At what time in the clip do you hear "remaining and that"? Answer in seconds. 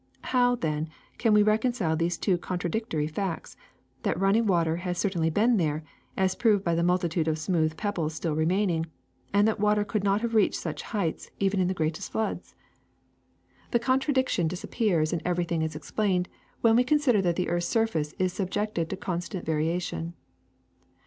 8.35-9.59